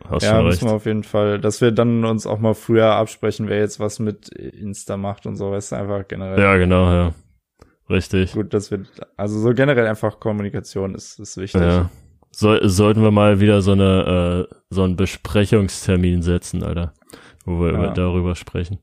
[0.09, 3.49] Hast ja, müssen wir auf jeden Fall, dass wir dann uns auch mal früher absprechen,
[3.49, 6.41] wer jetzt was mit Insta macht und so, ist einfach generell.
[6.41, 7.15] Ja, genau, ja.
[7.89, 8.33] Richtig.
[8.33, 8.85] Gut, dass wir,
[9.17, 11.61] also so generell einfach Kommunikation ist, ist wichtig.
[11.61, 11.91] Ja.
[12.31, 16.95] So, sollten wir mal wieder so eine, äh, so einen Besprechungstermin setzen, Alter.
[17.45, 17.91] Wo wir ja.
[17.93, 18.79] darüber sprechen.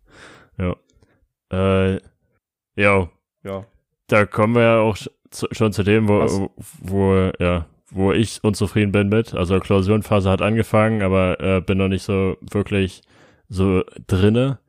[0.57, 0.75] Ja.
[1.51, 1.99] Äh,
[2.75, 3.09] ja.
[3.43, 3.65] Ja.
[4.07, 4.97] Da kommen wir ja auch
[5.51, 9.33] schon zu dem, wo, wo, wo, ja, wo ich unzufrieden bin mit.
[9.33, 13.01] Also Klausurenphase hat angefangen, aber äh, bin noch nicht so wirklich
[13.49, 14.59] so drinne.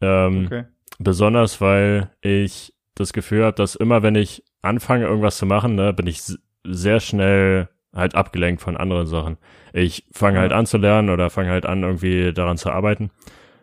[0.00, 0.64] Ähm, okay.
[0.98, 5.92] Besonders, weil ich das Gefühl habe, dass immer wenn ich anfange, irgendwas zu machen, ne,
[5.92, 6.22] bin ich
[6.64, 9.36] sehr schnell halt abgelenkt von anderen Sachen.
[9.72, 13.10] Ich fange halt an zu lernen oder fange halt an, irgendwie daran zu arbeiten.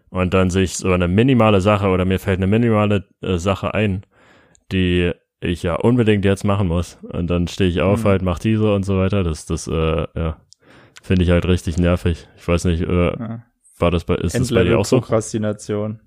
[0.10, 3.74] Und dann sehe ich so eine minimale Sache oder mir fällt eine minimale äh, Sache
[3.74, 4.06] ein,
[4.72, 5.12] die
[5.48, 6.98] ich ja unbedingt jetzt machen muss.
[7.02, 8.08] Und dann stehe ich auf, mhm.
[8.08, 9.24] halt, mach diese und so weiter.
[9.24, 10.38] Das, das, äh, ja,
[11.02, 12.28] finde ich halt richtig nervig.
[12.38, 13.44] Ich weiß nicht, äh, ja.
[13.78, 15.00] war das bei, ist das bei dir auch so?
[15.00, 16.00] Prokrastination.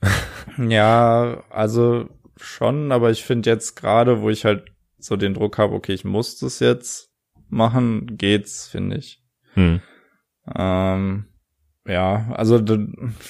[0.58, 4.64] ja, also schon, aber ich finde jetzt gerade, wo ich halt
[4.98, 7.10] so den Druck habe, okay, ich muss das jetzt
[7.48, 9.22] machen, geht's, finde ich.
[9.54, 9.80] Hm.
[10.54, 11.26] Ähm,
[11.86, 12.78] ja, also da,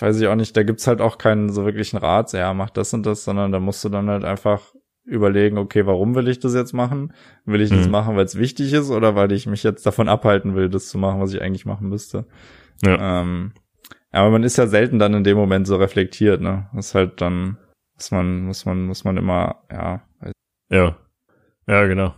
[0.00, 2.92] weiß ich auch nicht, da gibt's halt auch keinen so wirklichen Rat, ja, mach das
[2.94, 4.62] und das, sondern da musst du dann halt einfach
[5.06, 7.12] überlegen, okay, warum will ich das jetzt machen?
[7.44, 10.54] Will ich das machen, weil es wichtig ist oder weil ich mich jetzt davon abhalten
[10.54, 12.26] will, das zu machen, was ich eigentlich machen müsste?
[12.84, 13.20] Ja.
[13.20, 13.52] Ähm,
[14.10, 16.68] aber man ist ja selten dann in dem Moment so reflektiert, ne?
[16.74, 17.56] Das ist halt dann,
[17.94, 20.02] muss man, muss man, muss man immer, ja.
[20.70, 20.96] Ja.
[21.68, 22.14] Ja, genau.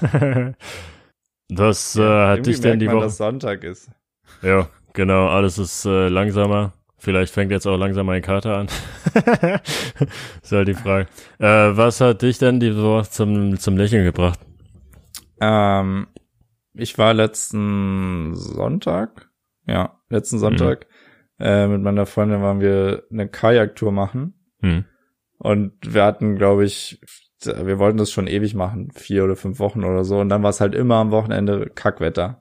[1.48, 3.04] das äh, hat dich denn die Woche.
[3.04, 3.90] dass Sonntag ist.
[4.42, 6.72] Ja, genau, alles ist äh, langsamer.
[7.02, 8.66] Vielleicht fängt jetzt auch langsam mein Kater an.
[10.40, 11.08] ist halt die Frage.
[11.40, 14.38] Äh, was hat dich denn die Woche zum, zum Lächeln gebracht?
[15.40, 16.06] Ähm,
[16.74, 19.28] ich war letzten Sonntag,
[19.66, 20.86] ja, letzten Sonntag,
[21.40, 24.34] äh, mit meiner Freundin waren wir eine Kajaktour machen.
[24.60, 24.84] Hm.
[25.38, 27.00] Und wir hatten, glaube ich,
[27.44, 30.20] wir wollten das schon ewig machen, vier oder fünf Wochen oder so.
[30.20, 32.40] Und dann war es halt immer am Wochenende Kackwetter.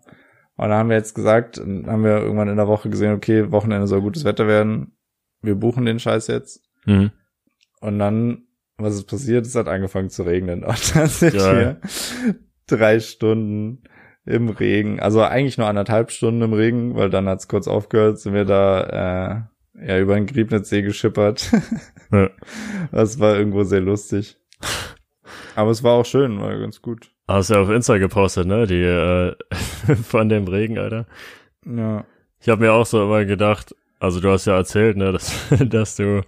[0.58, 3.88] Und dann haben wir jetzt gesagt, haben wir irgendwann in der Woche gesehen, okay, Wochenende
[3.88, 4.96] soll gutes Wetter werden.
[5.42, 6.64] Wir buchen den Scheiß jetzt.
[6.86, 7.12] Mhm.
[7.80, 8.44] Und dann,
[8.78, 9.46] was ist passiert?
[9.46, 10.64] Es hat angefangen zu regnen.
[10.64, 11.80] Und dann sind Geil.
[11.82, 12.36] wir
[12.68, 13.84] drei Stunden
[14.26, 18.34] im Regen, also eigentlich nur anderthalb Stunden im Regen, weil dann hat's kurz aufgehört, sind
[18.34, 21.52] wir da äh, ja über den Griebnitzsee geschippert.
[22.12, 22.30] Ja.
[22.92, 24.38] Das war irgendwo sehr lustig.
[25.56, 27.14] Aber es war auch schön, war ganz gut.
[27.34, 28.68] Hast du ja auf Insta gepostet, ne?
[28.68, 29.36] Die äh,
[30.04, 31.06] von dem Regen, Alter.
[31.66, 32.06] Ja.
[32.40, 35.96] Ich habe mir auch so immer gedacht, also du hast ja erzählt, ne, dass, dass
[35.96, 36.24] du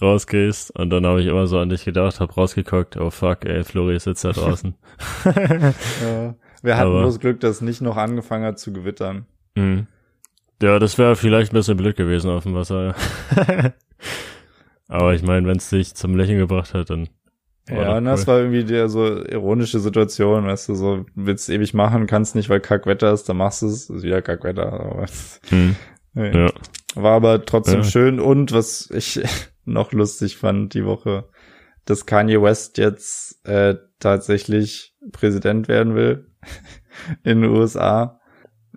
[0.00, 3.64] rausgehst und dann habe ich immer so an dich gedacht, hab rausgeguckt, oh fuck, ey,
[3.64, 4.74] Flori sitzt da draußen.
[5.24, 6.34] ja.
[6.62, 9.26] Wir hatten Aber- bloß Glück, dass es nicht noch angefangen hat zu gewittern.
[9.54, 9.86] Mhm.
[10.62, 12.94] Ja, das wäre vielleicht ein bisschen blöd gewesen auf dem Wasser.
[14.88, 17.08] Aber ich meine, wenn es dich zum Lächeln gebracht hat, dann
[17.68, 18.26] war ja, und das cool.
[18.28, 22.60] war irgendwie der so ironische Situation, weißt du, so willst ewig machen, kannst nicht, weil
[22.60, 24.72] Kackwetter ist, dann machst du es, ist wieder Kackwetter.
[24.72, 25.06] Aber,
[25.50, 25.76] Mhm.
[26.14, 26.30] nee.
[26.36, 26.50] Ja.
[26.94, 27.84] War aber trotzdem Ja.
[27.84, 29.20] schön und was ich
[29.64, 31.28] noch lustig fand die Woche,
[31.84, 36.26] dass Kanye West jetzt äh, tatsächlich Präsident werden will
[37.24, 38.20] in den USA.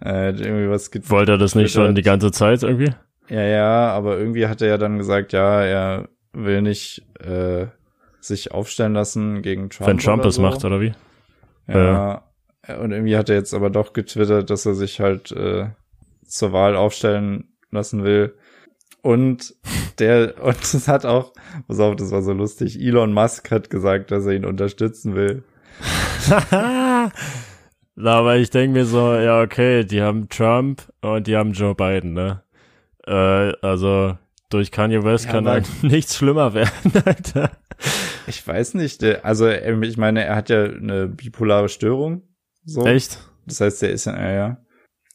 [0.01, 2.93] Äh, irgendwie was Wollte er das nicht schon die ganze Zeit irgendwie?
[3.29, 7.67] Ja, ja, aber irgendwie hat er ja dann gesagt, ja, er will nicht äh,
[8.21, 9.87] sich aufstellen lassen gegen Trump.
[9.87, 10.41] Wenn Trump das so.
[10.41, 10.93] macht, oder wie?
[11.67, 12.23] Ja.
[12.81, 15.69] Und irgendwie hat er jetzt aber doch getwittert, dass er sich halt äh,
[16.25, 18.35] zur Wahl aufstellen lassen will.
[19.01, 19.55] Und
[19.97, 21.33] der, und es hat auch,
[21.67, 25.43] pass auf, das war so lustig, Elon Musk hat gesagt, dass er ihn unterstützen will.
[28.01, 31.75] Na, aber ich denke mir so, ja, okay, die haben Trump und die haben Joe
[31.75, 32.43] Biden, ne?
[33.05, 34.17] Äh, also
[34.49, 37.51] durch Kanye West Ja, kann halt nichts schlimmer werden, Alter.
[38.27, 42.23] Ich weiß nicht, also er- ich meine, er hat ja eine bipolare Störung.
[42.65, 42.85] So.
[42.85, 43.19] Echt?
[43.45, 44.57] Das heißt, er ist ja, ja, ja.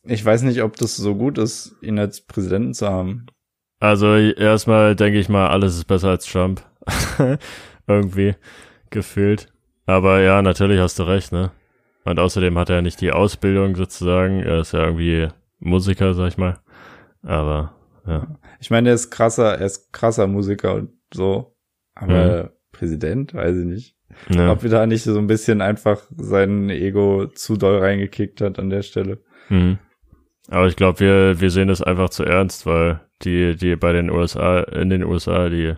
[0.05, 3.27] Ich weiß nicht, ob das so gut ist, ihn als Präsidenten zu haben.
[3.81, 6.62] Also erstmal denke ich mal, alles ist besser als Trump.
[7.87, 8.35] Irgendwie
[8.90, 9.53] gefühlt.
[9.87, 11.50] Aber ja, natürlich hast du recht, ne?
[12.05, 14.40] Und außerdem hat er nicht die Ausbildung sozusagen.
[14.40, 16.59] Er ist ja irgendwie Musiker, sag ich mal.
[17.22, 17.74] Aber
[18.07, 18.38] ja.
[18.61, 21.53] Ich meine, er ist krasser, er ist krasser Musiker und so.
[21.94, 23.96] Aber Präsident, weiß ich nicht.
[24.28, 24.50] ja.
[24.50, 28.70] Ob wir da nicht so ein bisschen einfach sein Ego zu doll reingekickt hat an
[28.70, 29.18] der Stelle.
[29.48, 29.78] Mhm.
[30.48, 34.11] Aber ich glaube, wir, wir sehen das einfach zu ernst, weil die, die bei den
[34.11, 35.74] USA, in den USA, die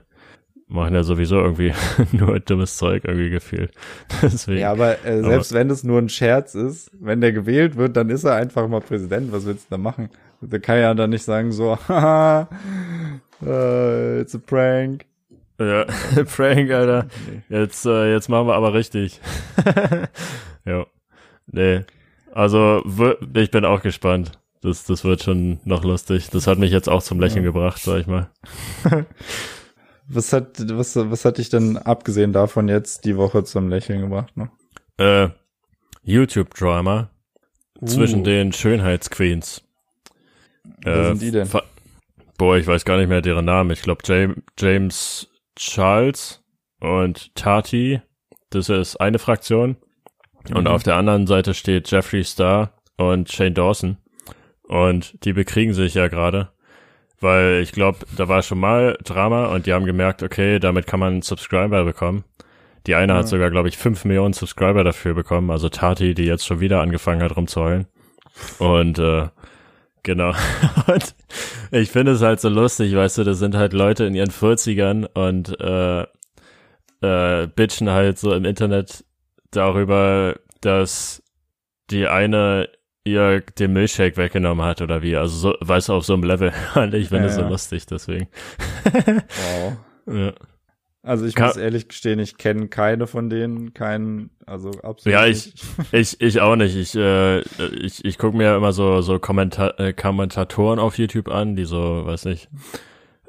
[0.68, 1.72] machen ja sowieso irgendwie
[2.12, 3.72] nur dummes Zeug irgendwie gefühlt.
[4.22, 4.60] Deswegen.
[4.60, 8.10] Ja, aber äh, selbst wenn es nur ein Scherz ist, wenn der gewählt wird, dann
[8.10, 9.32] ist er einfach mal Präsident.
[9.32, 10.10] Was willst du da machen?
[10.40, 12.48] Der kann ja dann nicht sagen so, haha,
[13.44, 15.04] äh, it's a prank.
[15.58, 15.84] Ja,
[16.24, 17.06] Prank, Alter.
[17.48, 17.56] Nee.
[17.60, 19.20] Jetzt, äh, jetzt machen wir aber richtig.
[20.64, 20.86] ja.
[21.46, 21.84] Nee.
[22.32, 22.82] Also,
[23.34, 24.32] ich bin auch gespannt.
[24.62, 26.28] Das, das wird schon noch lustig.
[26.30, 27.50] Das hat mich jetzt auch zum Lächeln Ja.
[27.52, 28.30] gebracht, sag ich mal.
[30.08, 34.36] Was hat, was, was hat dich denn abgesehen davon jetzt die Woche zum Lächeln gebracht?
[34.36, 34.50] Ne?
[34.98, 35.30] Äh,
[36.04, 37.10] YouTube-Drama
[37.84, 38.22] zwischen Uh.
[38.24, 39.62] den Schönheitsqueens.
[40.84, 41.48] Wer Äh, sind die denn?
[42.38, 43.72] Boah, ich weiß gar nicht mehr deren Namen.
[43.72, 46.42] Ich glaube James, James Charles
[46.80, 48.00] und Tati.
[48.50, 49.76] Das ist eine Fraktion.
[50.54, 50.66] Und Mhm.
[50.68, 53.96] auf der anderen Seite steht Jeffree Star und Shane Dawson.
[54.62, 56.50] Und die bekriegen sich ja gerade.
[57.20, 61.00] Weil ich glaube, da war schon mal Drama und die haben gemerkt, okay, damit kann
[61.00, 62.24] man Subscriber bekommen.
[62.86, 63.18] Die eine Ja.
[63.20, 65.50] hat sogar, glaube ich, fünf Millionen Subscriber dafür bekommen.
[65.50, 67.86] Also Tati, die jetzt schon wieder angefangen hat rumzuheulen.
[68.58, 69.28] Und äh,
[70.06, 70.32] genau.
[70.86, 71.14] und
[71.72, 75.06] ich finde es halt so lustig, weißt du, das sind halt Leute in ihren 40ern
[75.12, 76.06] und äh,
[77.02, 79.04] äh, bitchen halt so im Internet
[79.50, 81.22] darüber, dass
[81.90, 82.68] die eine
[83.04, 85.16] ihr den Milchshake weggenommen hat oder wie.
[85.16, 86.52] Also so, weißt du, auf so einem Level.
[86.74, 87.48] Und ich finde Ja, es so ja.
[87.48, 88.28] lustig, deswegen.
[88.86, 89.76] Wow.
[90.06, 90.32] Ja.
[91.06, 95.26] Also ich Ka- muss ehrlich gestehen, ich kenne keine von denen, keinen, also absolut Ja,
[95.26, 95.54] nicht.
[95.92, 96.74] Ich, ich auch nicht.
[96.76, 97.40] Ich, äh,
[97.80, 102.04] ich, ich gucke mir immer so, so Kommenta äh, Kommentatoren auf YouTube an, die so,
[102.04, 102.48] weiß nicht,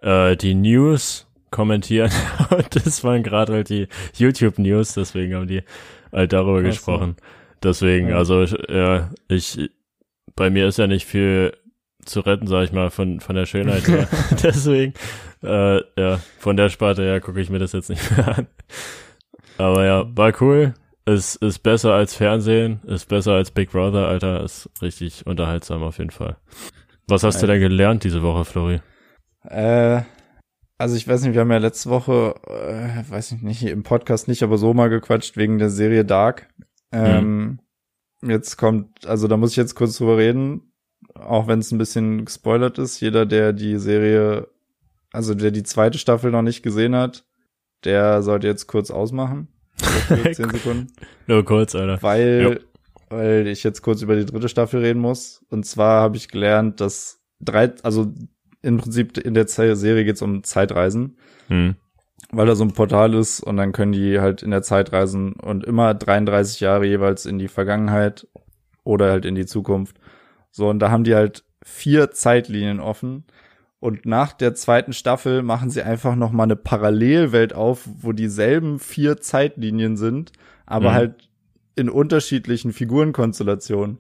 [0.02, 2.10] äh, die News kommentieren.
[2.50, 5.62] Und das waren gerade halt die YouTube-News, deswegen haben die
[6.12, 6.68] halt darüber Ach so.
[6.70, 7.16] gesprochen.
[7.62, 8.18] Deswegen, Ja.
[8.18, 9.70] also ich- ja, ich,
[10.36, 11.54] bei mir ist ja nicht viel
[12.08, 14.08] zu retten, sag ich mal, von, von der Schönheit her.
[14.44, 14.94] deswegen,
[15.44, 18.48] äh, ja, von der Sparte her gucke ich mir das jetzt nicht mehr an.
[19.58, 20.74] Aber ja, war cool.
[21.06, 26.00] Es ist besser als Fernsehen, ist besser als Big Brother, Alter, ist richtig unterhaltsam auf
[26.00, 26.38] jeden Fall.
[27.08, 27.54] Was hast du Alter.
[27.54, 28.82] denn gelernt diese Woche, Flori?
[29.44, 30.02] Äh,
[30.78, 34.28] also ich weiß nicht, wir haben ja letzte Woche, äh, weiß ich nicht, im Podcast
[34.28, 36.50] nicht, aber so mal gequatscht wegen der Serie Dark.
[36.92, 37.60] Ähm,
[38.22, 40.67] Jetzt kommt, also da muss ich jetzt kurz drüber reden,
[41.16, 43.00] auch wenn es ein bisschen gespoilert ist.
[43.00, 44.48] Jeder, der die Serie,
[45.12, 47.26] also der die zweite Staffel noch nicht gesehen hat,
[47.84, 49.48] der sollte jetzt kurz ausmachen.
[50.08, 50.88] 10 Sekunden.
[51.28, 52.02] Nur kurz, Alter.
[52.02, 52.62] weil,
[53.10, 55.46] weil ich jetzt kurz über die dritte Staffel reden muss.
[55.50, 58.12] Und zwar habe ich gelernt, dass drei, also
[58.64, 61.76] im Prinzip in der Serie geht's um Zeitreisen, Hm.
[62.32, 65.34] weil da so ein Portal ist und dann können die halt in der Zeit reisen
[65.34, 68.28] und immer 33 Jahre jeweils in die Vergangenheit
[68.84, 69.98] oder halt in die Zukunft.
[70.58, 73.26] So, und da haben die halt vier Zeitlinien offen.
[73.80, 78.80] Und nach der zweiten Staffel machen sie einfach noch mal eine Parallelwelt auf, wo dieselben
[78.80, 80.32] vier Zeitlinien sind,
[80.66, 80.94] aber Mhm.
[80.96, 81.30] halt
[81.76, 84.00] in unterschiedlichen Figurenkonstellationen.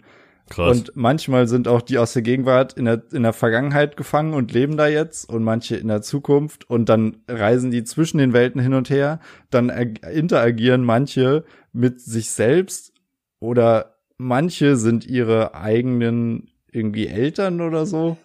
[0.50, 0.76] Krass.
[0.80, 4.52] Und manchmal sind auch die aus der Gegenwart in der, in der Vergangenheit gefangen und
[4.52, 8.60] leben da jetzt und manche in der Zukunft und dann reisen die zwischen den Welten
[8.60, 9.20] hin und her.
[9.52, 12.94] Dann ag- interagieren manche mit sich selbst
[13.40, 18.18] oder manche sind ihre eigenen irgendwie Eltern oder so.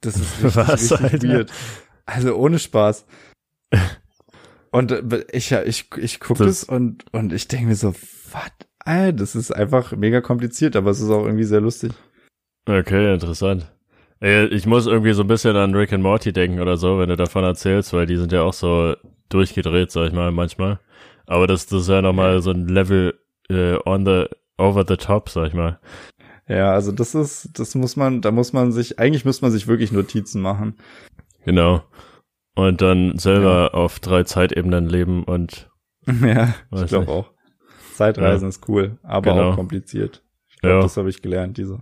[0.00, 1.52] Das ist richtig, Was, richtig weird.
[2.06, 3.06] Also ohne Spaß.
[4.72, 7.92] Und äh, ich, ich, ich gucke Das- das und, und ich denke mir so,
[8.32, 8.50] was?
[8.78, 11.92] Alter, das ist einfach mega kompliziert, aber es ist auch irgendwie sehr lustig.
[12.66, 13.70] Okay, interessant.
[14.20, 17.16] Ich muss irgendwie so ein bisschen an Rick and Morty denken oder so, wenn du
[17.16, 18.94] davon erzählst, weil die sind ja auch so
[19.28, 20.78] durchgedreht, sag ich mal, manchmal.
[21.26, 24.26] Aber das, das ist ja nochmal so ein Level äh, on the,
[24.60, 25.78] over the top, sag ich mal.
[26.48, 29.66] Ja, also das ist, das muss man, da muss man sich, eigentlich muss man sich
[29.68, 30.76] wirklich Notizen machen.
[31.44, 31.82] Genau.
[32.56, 35.70] Und dann selber auf drei Zeitebenen leben und
[36.06, 37.30] ja, ich glaube auch.
[37.94, 39.50] Zeitreisen ist cool, aber Genau.
[39.50, 40.22] auch kompliziert.
[40.48, 40.82] Ich glaube, Ja.
[40.82, 41.78] das habe ich gelernt, diese.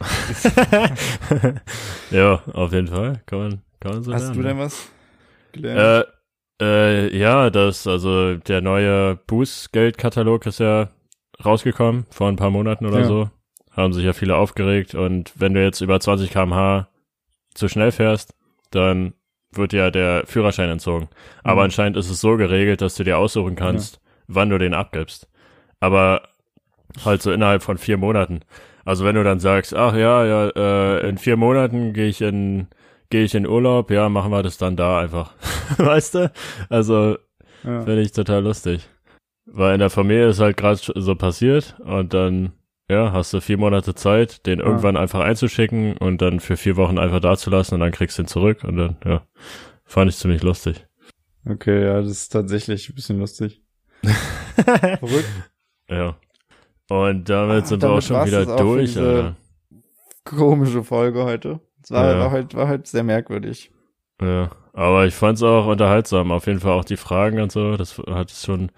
[2.10, 3.22] ja, auf jeden Fall.
[3.26, 4.36] Kann man, kann man so Hast lernen.
[4.36, 4.88] du denn was
[5.52, 6.06] gelernt?
[6.60, 10.90] Äh, äh, ja, das, also der neue Bußgeldkatalog ist ja
[11.44, 13.04] rausgekommen vor ein paar Monaten oder Ja.
[13.04, 13.30] so.
[13.72, 16.88] Haben sich ja viele aufgeregt und wenn du jetzt über 20 km/h
[17.54, 18.34] zu schnell fährst,
[18.70, 19.14] dann
[19.52, 21.08] wird ja der Führerschein entzogen.
[21.42, 21.64] Aber Mhm.
[21.66, 25.28] anscheinend ist es so geregelt, dass du dir aussuchen kannst, wann du den abgibst.
[25.80, 26.22] Aber
[27.04, 28.40] halt so innerhalb von vier Monaten.
[28.84, 32.68] Also wenn du dann sagst, ach ja, ja, äh, in vier Monaten gehe ich in
[33.10, 35.34] gehe ich in Urlaub, ja, machen wir das dann da einfach.
[35.78, 36.32] weißt du?
[36.68, 37.16] Also
[37.64, 37.82] ja.
[37.82, 38.88] finde ich total lustig.
[39.52, 42.52] Weil in der Familie ist halt gerade so passiert und dann,
[42.88, 44.66] ja, hast du vier Monate Zeit, den Ja.
[44.66, 48.26] irgendwann einfach einzuschicken und dann für vier Wochen einfach dazulassen und dann kriegst du ihn
[48.28, 49.22] zurück und dann, ja,
[49.84, 50.86] fand ich ziemlich lustig.
[51.48, 53.62] Okay, ja, das ist tatsächlich ein bisschen lustig.
[54.54, 55.28] Verrückt.
[55.88, 56.16] Ja.
[56.88, 59.36] Und damit Ah, sind wir damit auch schon wieder auch durch, Alter.
[60.24, 61.60] Komische Folge heute.
[61.82, 62.18] Es war, Ja.
[62.18, 63.70] war heute, war heute sehr merkwürdig.
[64.20, 66.30] Ja, aber ich fand's auch unterhaltsam.
[66.30, 67.76] Auf jeden Fall auch die Fragen und so.
[67.76, 68.70] Das hat es schon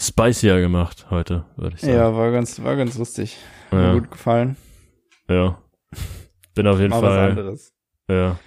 [0.00, 1.92] spicier gemacht heute, würde ich sagen.
[1.94, 3.36] Ja, war ganz, war ganz lustig.
[3.70, 4.56] Hat mir ja, gut gefallen.
[5.28, 5.58] ja.
[6.54, 7.74] Bin auf jeden Mal was Fall, anderes.
[8.10, 8.38] ja.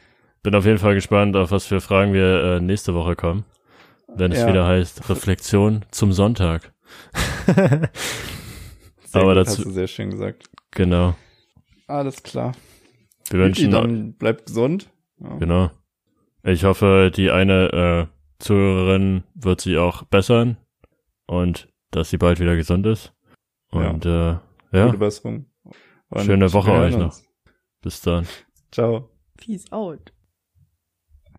[0.43, 3.45] Bin auf jeden Fall gespannt, auf was für Fragen wir äh, nächste Woche kommen.
[4.15, 4.47] Wenn es Ja.
[4.49, 6.73] wieder heißt Reflexion zum Sonntag.
[9.13, 10.49] Aber gut, dazu- hast du sehr schön gesagt.
[10.71, 11.15] genau.
[11.87, 12.53] Alles klar.
[13.29, 14.89] Wir Wünschen wünschen, dann bleibt gesund.
[15.19, 15.35] Ja.
[15.37, 15.71] genau.
[16.43, 20.57] Ich hoffe, die eine äh, Zuhörerin wird sich auch bessern
[21.33, 23.13] und dass sie bald wieder gesund ist.
[23.71, 24.37] Und äh,
[24.71, 25.45] ja, Gute Besserung.
[26.09, 27.15] Und Schöne Woche euch noch.
[27.81, 28.27] bis dann.
[28.71, 29.09] Ciao.
[29.37, 30.12] Peace out.